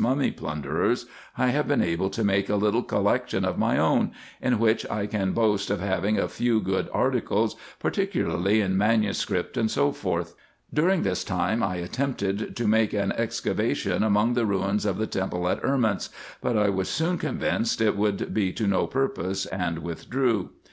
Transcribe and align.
295 0.00 0.16
mummy 0.16 0.30
plunderers, 0.30 1.06
I 1.36 1.48
have 1.48 1.66
been 1.66 1.82
able 1.82 2.08
to 2.08 2.22
make 2.22 2.48
a 2.48 2.54
little 2.54 2.84
collection 2.84 3.44
of 3.44 3.58
ray 3.60 3.76
own, 3.78 4.12
in 4.40 4.60
which 4.60 4.88
I 4.88 5.06
can 5.08 5.32
boast 5.32 5.70
of 5.70 5.80
having 5.80 6.16
a 6.20 6.28
few 6.28 6.60
good 6.60 6.88
articles, 6.92 7.56
par 7.80 7.90
ticularly 7.90 8.62
in 8.64 8.78
manuscript, 8.78 9.58
&c. 9.68 9.90
During 10.72 11.02
this 11.02 11.24
time, 11.24 11.64
I 11.64 11.78
attempted 11.78 12.54
to 12.54 12.68
make 12.68 12.92
an 12.92 13.10
excavation 13.10 14.04
among 14.04 14.34
the 14.34 14.46
ruins 14.46 14.86
of 14.86 14.98
the 14.98 15.08
temple 15.08 15.48
at 15.48 15.60
Erments, 15.62 16.10
but 16.40 16.56
I 16.56 16.68
was 16.68 16.88
soon 16.88 17.18
convinced 17.18 17.80
it 17.80 17.96
would 17.96 18.32
be 18.32 18.52
to 18.52 18.68
no 18.68 18.86
purpose, 18.86 19.46
and 19.46 19.80
withdrew. 19.80 20.50